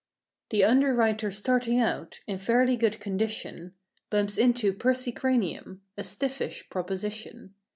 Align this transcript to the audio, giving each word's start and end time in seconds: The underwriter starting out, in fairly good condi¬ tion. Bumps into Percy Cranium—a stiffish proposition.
The 0.49 0.63
underwriter 0.63 1.29
starting 1.29 1.79
out, 1.79 2.21
in 2.25 2.39
fairly 2.39 2.75
good 2.75 2.93
condi¬ 2.93 3.29
tion. 3.29 3.75
Bumps 4.09 4.35
into 4.35 4.73
Percy 4.73 5.11
Cranium—a 5.11 6.03
stiffish 6.03 6.67
proposition. 6.71 7.53